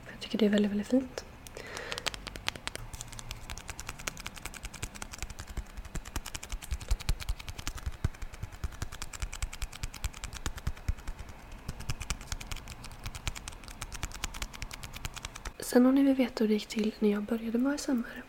För 0.05 0.11
jag 0.11 0.19
tycker 0.19 0.37
det 0.37 0.45
är 0.45 0.49
väldigt, 0.49 0.71
väldigt 0.71 0.87
fint. 0.87 1.25
Sen 15.59 15.85
om 15.85 15.95
ni 15.95 16.03
vill 16.03 16.15
veta 16.15 16.43
hur 16.43 16.47
det 16.47 16.53
gick 16.53 16.67
till 16.67 16.95
när 16.99 17.11
jag 17.11 17.23
började 17.23 17.57
med 17.57 17.73
ASMR. 17.73 18.23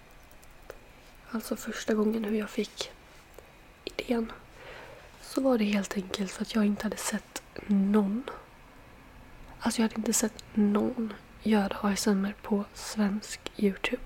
Alltså 1.31 1.57
första 1.57 1.95
gången 1.95 2.25
hur 2.25 2.39
jag 2.39 2.51
fick 2.51 2.91
idén 3.85 4.33
så 5.35 5.41
var 5.41 5.59
det 5.59 5.65
helt 5.65 5.97
enkelt 5.97 6.31
för 6.31 6.43
att 6.43 6.55
jag 6.55 6.67
inte 6.67 6.83
hade 6.83 6.97
sett 6.97 7.43
någon. 7.67 8.23
Alltså 9.59 9.81
jag 9.81 9.89
hade 9.89 9.97
inte 9.97 10.12
sett 10.12 10.45
någon 10.55 11.12
göra 11.43 11.77
ASMR 11.81 12.35
på 12.43 12.65
svensk 12.75 13.53
Youtube. 13.57 14.03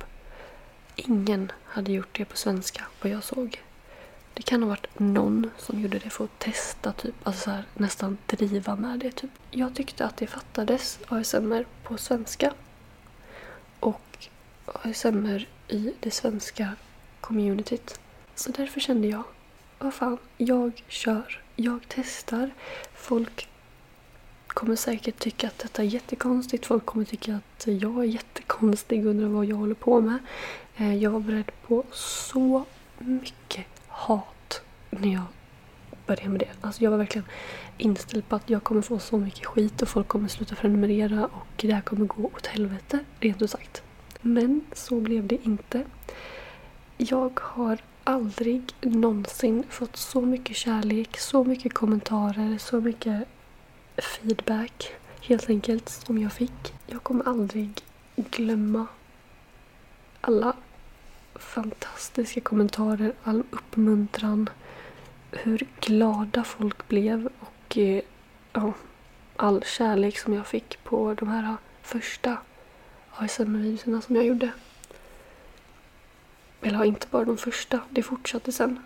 Ingen 0.97 1.53
hade 1.65 1.93
gjort 1.93 2.19
det 2.19 2.25
på 2.25 2.37
svenska 2.37 2.85
vad 3.03 3.13
jag 3.13 3.25
såg. 3.25 3.63
Det 4.35 4.43
kan 4.43 4.63
ha 4.63 4.69
varit 4.69 4.99
någon 4.99 5.51
som 5.59 5.81
gjorde 5.81 5.99
det 5.99 6.11
för 6.11 6.25
att 6.25 6.39
testa 6.39 6.93
typ, 6.93 7.15
alltså 7.23 7.45
så 7.45 7.51
här, 7.51 7.65
nästan 7.75 8.19
driva 8.27 8.77
med 8.77 8.99
det 8.99 9.11
typ. 9.11 9.31
Jag 9.51 9.75
tyckte 9.75 10.05
att 10.07 10.17
det 10.17 10.27
fattades 10.27 10.99
ASMR 11.09 11.67
på 11.83 11.97
svenska. 11.97 12.55
Och 13.81 14.29
ASMR 14.65 15.49
i 15.69 15.93
det 16.01 16.11
svenska 16.11 16.73
communityt. 17.21 18.01
Så 18.35 18.53
därför 18.53 18.81
kände 18.81 19.09
jag 19.09 19.25
vad 19.79 19.95
fan, 19.95 20.19
jag 20.37 20.83
kör. 20.89 21.43
Jag 21.57 21.81
testar. 21.89 22.51
Folk 22.95 23.49
kommer 24.47 24.77
säkert 24.77 25.19
tycka 25.19 25.47
att 25.47 25.59
detta 25.59 25.83
är 25.83 25.87
jättekonstigt. 25.87 26.67
Folk 26.67 26.87
kommer 26.87 27.05
tycka 27.05 27.37
att 27.37 27.67
jag 27.67 27.99
är 27.99 28.05
jättekonstig 28.05 29.05
och 29.05 29.11
undrar 29.11 29.29
vad 29.29 29.45
jag 29.45 29.57
håller 29.57 29.75
på 29.75 30.01
med. 30.01 30.19
Eh, 30.77 30.97
jag 30.97 31.11
var 31.11 31.21
beredd 31.21 31.51
på 31.67 31.85
så 31.93 32.65
mycket 32.99 33.67
hat 33.89 34.63
när 34.91 35.13
jag 35.13 35.23
började 36.07 36.29
med 36.29 36.41
det. 36.41 36.51
Alltså 36.61 36.85
jag 36.85 36.91
var 36.91 36.99
verkligen 36.99 37.27
inställd 37.79 38.29
på 38.29 38.37
att 38.37 38.51
jag 38.51 38.65
kommer 38.65 38.83
få 38.83 38.99
så 38.99 39.19
mycket 39.19 39.47
skit 39.47 39.83
och 39.83 39.89
folk 39.89 40.09
kommer 40.09 40.29
sluta 40.29 40.55
prenumerera 40.55 41.27
och 41.27 41.47
det 41.57 41.73
här 41.73 41.81
kommer 41.81 42.07
gå 42.07 42.25
åt 42.25 42.47
helvete, 42.47 42.99
rent 43.21 43.43
ut 43.43 43.51
sagt. 43.51 43.83
Men 44.21 44.61
så 44.73 45.01
blev 45.01 45.27
det 45.27 45.47
inte. 45.47 45.85
Jag 46.97 47.41
har 47.43 47.79
aldrig 48.07 48.63
någonsin 48.81 49.65
fått 49.69 49.97
så 49.97 50.21
mycket 50.21 50.57
kärlek, 50.57 51.19
så 51.19 51.45
mycket 51.45 51.75
kommentarer, 51.75 52.59
så 52.59 52.81
mycket 52.81 53.29
feedback 53.97 54.93
helt 55.21 55.51
enkelt 55.51 55.89
som 55.89 56.19
jag 56.19 56.33
fick. 56.33 56.75
Jag 56.87 57.03
kommer 57.03 57.29
aldrig 57.29 57.85
glömma 58.17 58.87
alla 60.21 60.57
fantastiska 61.35 62.41
kommentarer, 62.41 63.13
all 63.25 63.43
uppmuntran, 63.51 64.51
hur 65.31 65.67
glada 65.81 66.45
folk 66.45 66.89
blev 66.89 67.29
och 67.41 67.79
eh, 67.79 68.03
ja, 68.53 68.73
all 69.37 69.63
kärlek 69.63 70.19
som 70.19 70.35
jag 70.35 70.47
fick 70.47 70.85
på 70.85 71.15
de 71.15 71.29
här 71.29 71.57
första 71.83 72.37
ASMR-videorna 73.11 74.01
som 74.01 74.17
jag 74.17 74.27
gjorde. 74.27 74.51
Eller 76.63 76.85
inte 76.85 77.07
bara 77.11 77.25
de 77.25 77.37
första, 77.37 77.81
det 77.91 78.03
fortsatte 78.03 78.53
sen. 78.53 78.79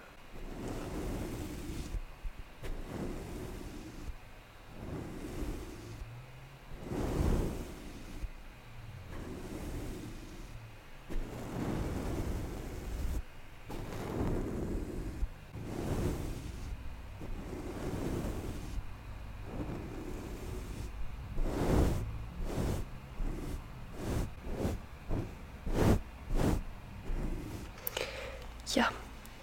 Ja, 28.74 28.84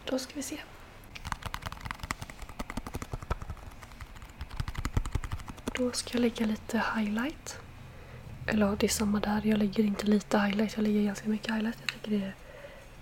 då 0.05 0.19
ska 0.19 0.33
vi 0.35 0.41
se. 0.43 0.57
Då 5.75 5.91
ska 5.91 6.13
jag 6.13 6.21
lägga 6.21 6.45
lite 6.45 6.83
highlight. 6.95 7.57
Eller 8.47 8.65
ja, 8.65 8.75
det 8.79 8.85
är 8.85 8.89
samma 8.89 9.19
där. 9.19 9.41
Jag 9.43 9.59
lägger 9.59 9.83
inte 9.83 10.05
lite 10.05 10.39
highlight, 10.39 10.75
jag 10.75 10.83
lägger 10.83 11.03
ganska 11.03 11.29
mycket 11.29 11.55
highlight. 11.55 11.77
Jag 11.79 11.89
tycker 11.89 12.11
det 12.11 12.25
är 12.25 12.35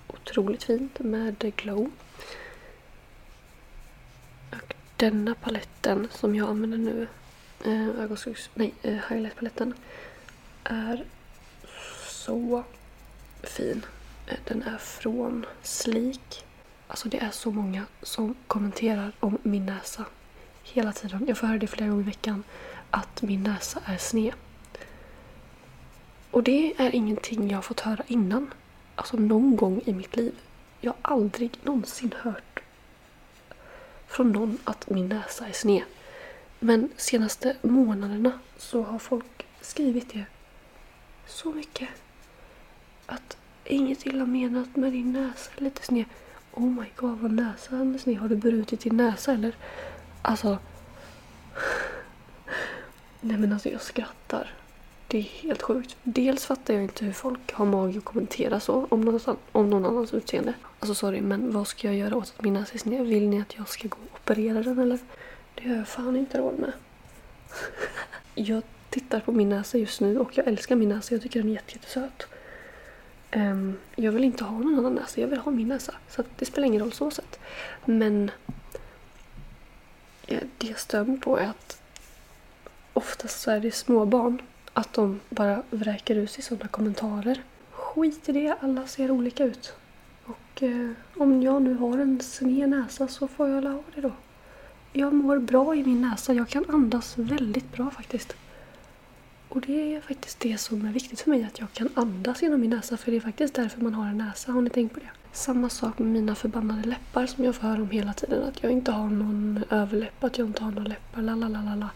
otroligt 0.07 0.63
fint 0.63 0.99
med 0.99 1.53
glow. 1.55 1.91
Och 4.51 4.73
denna 4.95 5.35
paletten 5.35 6.07
som 6.11 6.35
jag 6.35 6.49
använder 6.49 6.77
nu, 6.77 7.07
äh, 7.65 8.03
ögonskuggs... 8.03 8.49
Nej, 8.53 8.73
äh, 8.81 8.99
highlightpaletten, 9.09 9.73
är 10.63 11.05
så 12.07 12.63
fin. 13.43 13.85
Den 14.43 14.63
är 14.63 14.77
från 14.77 15.45
Sleek. 15.61 16.45
Alltså 16.87 17.09
det 17.09 17.17
är 17.17 17.31
så 17.31 17.51
många 17.51 17.85
som 18.01 18.35
kommenterar 18.47 19.11
om 19.19 19.37
min 19.43 19.65
näsa. 19.65 20.05
Hela 20.63 20.91
tiden. 20.93 21.25
Jag 21.27 21.37
får 21.37 21.47
höra 21.47 21.57
det 21.57 21.67
flera 21.67 21.89
gånger 21.89 22.03
i 22.03 22.05
veckan. 22.05 22.43
Att 22.89 23.21
min 23.21 23.43
näsa 23.43 23.79
är 23.85 23.97
sned. 23.97 24.33
Och 26.31 26.43
det 26.43 26.73
är 26.77 26.95
ingenting 26.95 27.49
jag 27.49 27.57
har 27.57 27.61
fått 27.61 27.79
höra 27.79 28.03
innan. 28.07 28.53
Alltså 28.95 29.17
någon 29.17 29.55
gång 29.55 29.81
i 29.85 29.93
mitt 29.93 30.15
liv. 30.15 30.35
Jag 30.81 30.93
har 31.01 31.15
aldrig 31.15 31.59
någonsin 31.63 32.13
hört 32.21 32.59
från 34.07 34.31
någon 34.31 34.57
att 34.63 34.89
min 34.89 35.09
näsa 35.09 35.47
är 35.47 35.51
sned. 35.51 35.83
Men 36.59 36.89
senaste 36.97 37.55
månaderna 37.61 38.39
så 38.57 38.83
har 38.83 38.99
folk 38.99 39.45
skrivit 39.61 40.13
det 40.13 40.25
så 41.27 41.51
mycket. 41.51 41.89
Att 43.05 43.37
Inget 43.65 44.05
illa 44.05 44.25
menat 44.25 44.75
med 44.75 44.91
din 44.91 45.13
näsa 45.13 45.51
är 45.57 45.61
lite 45.61 45.83
sned. 45.83 46.05
Oh 46.51 46.69
my 46.69 46.85
god 46.95 47.19
vad 47.19 47.31
näsan 47.31 47.95
är 47.95 47.99
sned. 47.99 48.17
Har 48.17 48.29
du 48.29 48.35
brutit 48.35 48.79
din 48.79 48.97
näsa 48.97 49.33
eller? 49.33 49.55
Alltså. 50.21 50.57
Nej 53.21 53.37
men 53.37 53.53
alltså 53.53 53.69
jag 53.69 53.81
skrattar. 53.81 54.53
Det 55.07 55.17
är 55.17 55.21
helt 55.21 55.61
sjukt. 55.61 55.95
Dels 56.03 56.45
fattar 56.45 56.73
jag 56.73 56.83
inte 56.83 57.05
hur 57.05 57.13
folk 57.13 57.53
har 57.53 57.65
mage 57.65 57.97
att 57.97 58.05
kommentera 58.05 58.59
så 58.59 58.87
om 58.89 59.01
någon, 59.01 59.19
om 59.51 59.69
någon 59.69 59.85
annans 59.85 60.13
utseende. 60.13 60.53
Alltså 60.79 60.95
sorry 60.95 61.21
men 61.21 61.51
vad 61.51 61.67
ska 61.67 61.87
jag 61.87 61.95
göra 61.95 62.15
åt 62.17 62.33
att 62.37 62.43
min 62.43 62.53
näsa 62.53 62.73
är 62.73 62.77
sned? 62.77 63.05
Vill 63.05 63.29
ni 63.29 63.41
att 63.41 63.57
jag 63.57 63.69
ska 63.69 63.87
gå 63.87 63.97
och 64.11 64.19
operera 64.19 64.63
den 64.63 64.79
eller? 64.79 64.99
Det 65.55 65.67
har 65.69 65.75
jag 65.75 65.87
fan 65.87 66.15
inte 66.15 66.37
råd 66.37 66.59
med. 66.59 66.71
jag 68.35 68.63
tittar 68.89 69.19
på 69.19 69.31
min 69.31 69.49
näsa 69.49 69.77
just 69.77 70.01
nu 70.01 70.19
och 70.19 70.37
jag 70.37 70.47
älskar 70.47 70.75
min 70.75 70.89
näsa. 70.89 71.15
Jag 71.15 71.21
tycker 71.21 71.39
den 71.39 71.49
är 71.49 71.53
jättesöt. 71.53 72.27
Um, 73.35 73.77
jag 73.95 74.11
vill 74.11 74.23
inte 74.23 74.43
ha 74.43 74.57
någon 74.59 74.79
annan 74.79 74.95
näsa. 74.95 75.21
Jag 75.21 75.27
vill 75.27 75.39
ha 75.39 75.51
min 75.51 75.67
näsa. 75.67 75.93
Så 76.09 76.23
det 76.37 76.45
spelar 76.45 76.67
ingen 76.67 76.81
roll 76.81 76.91
så 76.91 77.11
sett. 77.11 77.39
Men 77.85 78.31
ja, 80.25 80.39
det 80.57 80.67
jag 80.67 80.79
stör 80.79 81.05
mig 81.05 81.19
på 81.19 81.37
är 81.37 81.47
att 81.47 81.81
oftast 82.93 83.41
så 83.41 83.51
är 83.51 83.59
det 83.59 83.71
småbarn. 83.71 84.41
Att 84.73 84.93
de 84.93 85.19
bara 85.29 85.63
vräker 85.69 86.15
ut 86.15 86.31
sig 86.31 86.43
sådana 86.43 86.67
kommentarer. 86.67 87.43
Skit 87.71 88.29
i 88.29 88.31
det, 88.31 88.57
alla 88.59 88.87
ser 88.87 89.11
olika 89.11 89.43
ut. 89.43 89.73
Och 90.25 90.63
eh, 90.63 90.91
om 91.17 91.41
jag 91.41 91.61
nu 91.61 91.73
har 91.73 91.97
en 91.97 92.21
sned 92.21 92.69
näsa 92.69 93.07
så 93.07 93.27
får 93.27 93.49
jag 93.49 93.61
ha 93.61 93.83
det 93.95 94.01
då. 94.01 94.11
Jag 94.93 95.13
mår 95.13 95.39
bra 95.39 95.75
i 95.75 95.83
min 95.83 96.01
näsa. 96.01 96.33
Jag 96.33 96.49
kan 96.49 96.65
andas 96.69 97.17
väldigt 97.17 97.71
bra 97.71 97.91
faktiskt. 97.91 98.35
Och 99.55 99.61
det 99.61 99.95
är 99.95 100.01
faktiskt 100.01 100.39
det 100.39 100.57
som 100.57 100.85
är 100.85 100.91
viktigt 100.91 101.21
för 101.21 101.29
mig, 101.29 101.43
att 101.43 101.59
jag 101.59 101.73
kan 101.73 101.89
andas 101.93 102.41
genom 102.41 102.61
min 102.61 102.69
näsa. 102.69 102.97
För 102.97 103.11
det 103.11 103.17
är 103.17 103.21
faktiskt 103.21 103.53
därför 103.53 103.81
man 103.81 103.93
har 103.93 104.07
en 104.07 104.17
näsa. 104.17 104.51
Har 104.51 104.61
ni 104.61 104.69
tänkt 104.69 104.93
på 104.93 104.99
det? 104.99 105.09
Samma 105.31 105.69
sak 105.69 105.99
med 105.99 106.07
mina 106.07 106.35
förbannade 106.35 106.89
läppar 106.89 107.25
som 107.25 107.43
jag 107.43 107.55
får 107.55 107.67
höra 107.67 107.81
om 107.81 107.89
hela 107.89 108.13
tiden. 108.13 108.43
Att 108.43 108.63
jag 108.63 108.71
inte 108.71 108.91
har 108.91 109.09
någon 109.09 109.63
överläpp, 109.69 110.23
att 110.23 110.37
jag 110.37 110.47
inte 110.47 110.63
har 110.63 110.71
några 110.71 110.87
läppar, 110.87 111.21
la 111.21 111.89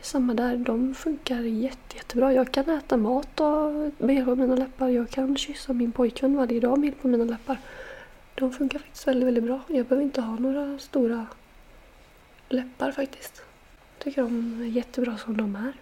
Samma 0.00 0.34
där, 0.34 0.56
de 0.56 0.94
funkar 0.94 1.40
jätte, 1.40 1.96
jättebra. 1.96 2.32
Jag 2.32 2.52
kan 2.52 2.70
äta 2.70 2.96
mat 2.96 3.40
och 3.40 3.72
med 3.98 4.16
hjälp 4.16 4.28
av 4.28 4.38
mina 4.38 4.54
läppar. 4.54 4.88
Jag 4.88 5.10
kan 5.10 5.36
kyssa 5.36 5.72
min 5.72 5.92
pojkvän 5.92 6.36
varje 6.36 6.60
dag 6.60 6.78
med 6.78 6.86
hjälp 6.86 7.04
av 7.04 7.10
mina 7.10 7.24
läppar. 7.24 7.58
De 8.34 8.52
funkar 8.52 8.78
faktiskt 8.78 9.06
väldigt, 9.06 9.26
väldigt 9.26 9.44
bra. 9.44 9.60
Jag 9.68 9.86
behöver 9.86 10.04
inte 10.04 10.20
ha 10.20 10.36
några 10.36 10.78
stora 10.78 11.26
läppar 12.48 12.92
faktiskt. 12.92 13.42
Jag 13.96 14.04
tycker 14.04 14.22
de 14.22 14.60
är 14.60 14.66
jättebra 14.66 15.16
som 15.16 15.36
de 15.36 15.56
är. 15.56 15.72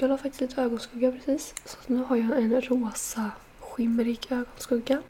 Jag 0.00 0.08
la 0.08 0.18
faktiskt 0.18 0.40
lite 0.40 0.62
ögonskugga 0.62 1.12
precis. 1.12 1.54
Så 1.64 1.78
nu 1.86 2.02
har 2.02 2.16
jag 2.16 2.38
en 2.38 2.60
rosa 2.60 3.30
skimrig 3.58 4.26
ögonskugga. 4.30 5.02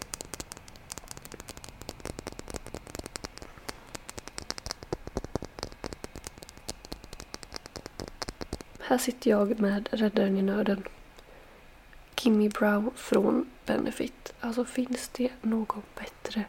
Här 8.80 8.98
sitter 8.98 9.30
jag 9.30 9.60
med 9.60 9.88
Räddaren 9.92 10.36
i 10.36 10.42
nöden. 10.42 10.84
Kimmy 12.16 12.48
Brow 12.48 12.90
från 12.96 13.50
Benefit. 13.66 14.32
Alltså 14.40 14.64
finns 14.64 15.08
det 15.08 15.30
någon 15.42 15.82
bättre 15.94 16.44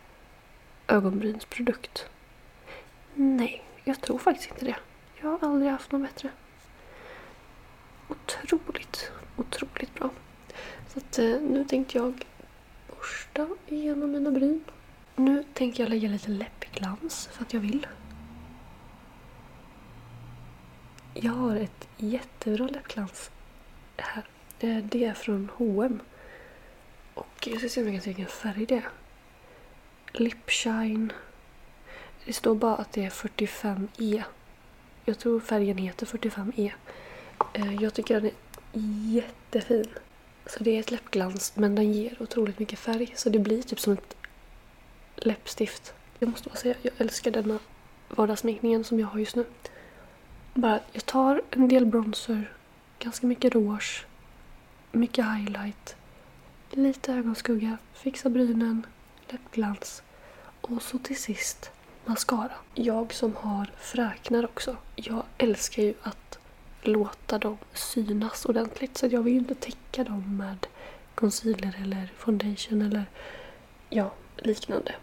ögonbrynsprodukt? 0.88 2.06
Nej, 3.14 3.64
jag 3.84 4.02
tror 4.02 4.18
faktiskt 4.18 4.50
inte 4.52 4.66
det. 4.66 4.78
Jag 5.22 5.30
har 5.30 5.50
aldrig 5.50 5.72
haft 5.72 5.92
någon 5.92 6.02
bättre. 6.02 6.30
Otroligt, 8.12 9.12
otroligt 9.38 9.94
bra. 9.96 10.10
Så 10.88 11.00
att, 11.00 11.20
eh, 11.20 11.42
nu 11.42 11.66
tänkte 11.66 11.98
jag 11.98 12.26
borsta 12.88 13.48
igenom 13.68 14.12
mina 14.12 14.32
bryn. 14.32 14.64
Nu 15.16 15.44
tänker 15.54 15.84
jag 15.84 15.90
lägga 15.90 16.10
lite 16.10 16.32
läppglans 16.32 17.30
för 17.32 17.44
att 17.44 17.54
jag 17.54 17.62
vill. 17.62 17.88
Jag 21.14 21.32
har 21.32 21.56
ett 21.56 21.88
jättebra 21.98 22.68
läppglans 22.68 23.32
här. 23.98 24.26
Eh, 24.60 24.78
det 24.78 25.06
är 25.06 25.14
från 25.14 25.50
H&M. 25.56 26.02
Och 27.14 27.48
jag 27.48 27.60
ska 27.60 27.70
se 27.70 27.82
om 27.82 27.88
jag 27.88 27.96
kan 27.96 28.02
se 28.02 28.10
vilken 28.10 28.28
färg 28.28 28.66
det 28.66 28.76
är. 28.76 28.90
Lipshine. 30.14 31.14
Det 32.26 32.34
står 32.34 32.56
bara 32.56 32.76
att 32.76 32.92
det 32.92 33.06
är 33.06 33.10
45E. 33.10 34.24
Jag 35.06 35.20
tror 35.20 35.40
färgen 35.40 35.78
heter 35.78 36.06
45E. 36.06 36.72
Eh, 37.54 37.76
jag 37.76 37.94
tycker 37.94 38.14
den 38.14 38.26
är 38.26 38.34
jättefin. 39.14 39.88
Så 40.46 40.64
det 40.64 40.76
är 40.76 40.80
ett 40.80 40.92
läppglans 40.92 41.56
men 41.56 41.76
den 41.76 41.94
ger 41.94 42.22
otroligt 42.22 42.60
mycket 42.60 42.80
färg 42.80 43.14
så 43.16 43.30
det 43.30 43.40
blir 43.40 43.62
typ 43.62 43.80
som 43.80 43.94
ett 43.94 44.16
läppstift. 45.16 45.94
Jag 46.20 46.30
måste 46.30 46.50
bara 46.50 46.56
säga, 46.56 46.76
jag 46.82 46.94
älskar 46.98 47.32
denna 47.32 47.60
vardagssminkningen 48.10 48.84
som 48.84 49.00
jag 49.00 49.08
har 49.08 49.20
just 49.20 49.36
nu. 49.36 49.46
Bara, 50.54 50.80
jag 50.92 51.06
tar 51.06 51.42
en 51.50 51.68
del 51.68 51.86
bronzer, 51.86 52.54
ganska 53.00 53.28
mycket 53.28 53.54
rouge, 53.54 54.06
mycket 54.92 55.26
highlight, 55.26 55.96
lite 56.72 57.14
ögonskugga, 57.14 57.78
fixar 57.94 58.30
brynen, 58.30 58.86
läppglans 59.30 60.04
och 60.62 60.82
så 60.82 60.98
till 60.98 61.22
sist 61.22 61.72
mascara. 62.06 62.52
Jag 62.74 63.14
som 63.14 63.36
har 63.36 63.72
fräknar 63.78 64.46
också, 64.46 64.78
jag 64.96 65.24
älskar 65.38 65.84
ju 65.84 65.94
att 66.02 66.40
låta 66.82 67.38
dem 67.38 67.58
synas 67.74 68.46
ordentligt. 68.46 68.98
Så 68.98 69.08
jag 69.08 69.24
vill 69.24 69.34
ju 69.34 69.40
inte 69.40 69.56
täcka 69.56 70.04
dem 70.04 70.38
med 70.38 70.68
concealer 71.16 71.76
eller 71.84 72.14
foundation 72.18 72.82
eller 72.82 73.06
ja, 73.90 74.12
liknande. 74.38 74.96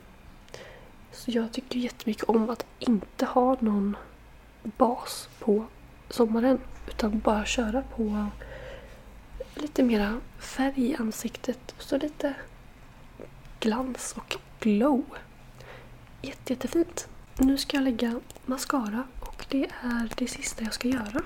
Så 1.13 1.31
jag 1.31 1.53
tycker 1.53 1.79
jättemycket 1.79 2.25
om 2.25 2.51
att 2.51 2.67
inte 2.79 3.25
ha 3.25 3.57
någon 3.61 3.97
bas 4.63 5.29
på 5.39 5.65
sommaren. 6.11 6.61
Utan 6.89 7.19
bara 7.19 7.45
köra 7.45 7.83
på 7.83 8.27
lite 9.55 9.83
mera 9.83 10.21
färg 10.39 10.91
i 10.91 10.97
ansiktet 10.97 11.75
och 11.77 11.83
så 11.83 11.99
lite 11.99 12.35
glans 13.61 14.15
och 14.17 14.37
glow. 14.61 15.05
Jätte, 16.23 16.53
jättefint. 16.53 17.09
Nu 17.37 17.59
ska 17.59 17.77
jag 17.77 17.85
lägga 17.85 18.21
mascara 18.47 19.05
och 19.21 19.47
det 19.49 19.65
är 19.83 20.13
det 20.17 20.27
sista 20.27 20.65
jag 20.65 20.75
ska 20.75 20.89
göra. 20.89 21.23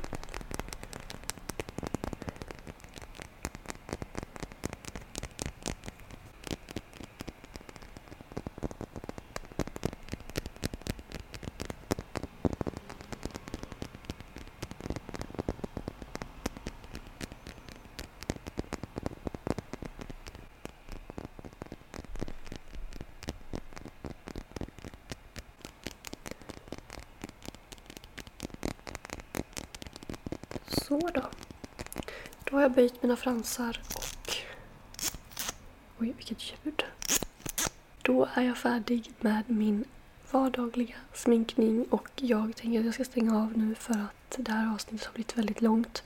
Så 30.88 30.98
då. 31.14 31.22
Då 32.44 32.56
har 32.56 32.61
jag 32.61 32.61
böjt 32.72 33.02
mina 33.02 33.16
fransar 33.16 33.80
och... 33.94 34.36
Oj, 35.98 36.12
vilket 36.16 36.42
ljud. 36.42 36.84
Då 38.02 38.28
är 38.34 38.42
jag 38.42 38.56
färdig 38.56 39.12
med 39.20 39.42
min 39.46 39.84
vardagliga 40.30 40.96
sminkning 41.12 41.84
och 41.90 42.08
jag 42.16 42.56
tänker 42.56 42.78
att 42.78 42.84
jag 42.84 42.94
ska 42.94 43.04
stänga 43.04 43.38
av 43.42 43.58
nu 43.58 43.74
för 43.74 43.94
att 43.94 44.36
det 44.38 44.52
här 44.52 44.74
avsnittet 44.74 45.06
har 45.06 45.14
blivit 45.14 45.38
väldigt 45.38 45.60
långt. 45.62 46.02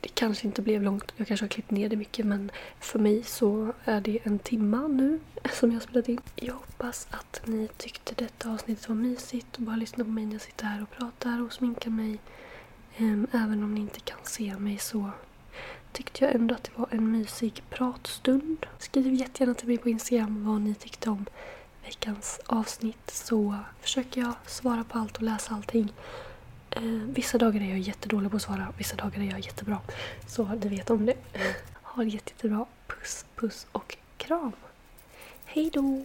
Det 0.00 0.08
kanske 0.08 0.46
inte 0.46 0.62
blev 0.62 0.82
långt, 0.82 1.12
jag 1.16 1.26
kanske 1.26 1.44
har 1.44 1.48
klippt 1.48 1.70
ner 1.70 1.88
det 1.88 1.96
mycket 1.96 2.26
men 2.26 2.50
för 2.80 2.98
mig 2.98 3.22
så 3.22 3.72
är 3.84 4.00
det 4.00 4.18
en 4.22 4.38
timma 4.38 4.86
nu 4.86 5.20
som 5.52 5.70
jag 5.70 5.76
har 5.76 5.80
spelat 5.80 6.08
in. 6.08 6.20
Jag 6.36 6.54
hoppas 6.54 7.08
att 7.10 7.42
ni 7.44 7.68
tyckte 7.76 8.14
detta 8.14 8.50
avsnittet 8.50 8.88
var 8.88 8.96
mysigt 8.96 9.56
och 9.56 9.62
bara 9.62 9.76
lyssna 9.76 10.04
på 10.04 10.10
mig 10.10 10.26
när 10.26 10.32
jag 10.32 10.42
sitter 10.42 10.64
här 10.64 10.82
och 10.82 10.90
pratar 10.90 11.42
och 11.42 11.52
sminkar 11.52 11.90
mig. 11.90 12.18
Ehm, 12.96 13.26
även 13.32 13.62
om 13.62 13.74
ni 13.74 13.80
inte 13.80 14.00
kan 14.00 14.18
se 14.22 14.58
mig 14.58 14.78
så 14.78 15.10
tyckte 15.92 16.24
jag 16.24 16.34
ändå 16.34 16.54
att 16.54 16.64
det 16.64 16.70
var 16.74 16.88
en 16.90 17.12
mysig 17.12 17.62
pratstund. 17.70 18.66
Skriv 18.78 19.14
jättegärna 19.14 19.54
till 19.54 19.68
mig 19.68 19.78
på 19.78 19.88
Instagram 19.88 20.44
vad 20.46 20.60
ni 20.60 20.74
tyckte 20.74 21.10
om 21.10 21.26
veckans 21.84 22.40
avsnitt 22.46 23.10
så 23.10 23.56
försöker 23.80 24.20
jag 24.20 24.32
svara 24.46 24.84
på 24.84 24.98
allt 24.98 25.16
och 25.16 25.22
läsa 25.22 25.54
allting. 25.54 25.92
Eh, 26.70 26.82
vissa 27.14 27.38
dagar 27.38 27.60
är 27.60 27.68
jag 27.68 27.78
jättedålig 27.78 28.30
på 28.30 28.36
att 28.36 28.42
svara, 28.42 28.72
vissa 28.78 28.96
dagar 28.96 29.20
är 29.20 29.30
jag 29.30 29.40
jättebra. 29.40 29.78
Så 30.26 30.42
du 30.44 30.68
vet 30.68 30.90
om 30.90 31.06
det. 31.06 31.16
Ha 31.82 32.02
det 32.02 32.08
jättebra. 32.08 32.66
Puss, 32.86 33.24
puss 33.36 33.66
och 33.72 33.96
kram. 34.16 34.52
Hej 35.44 35.70
då! 35.72 36.04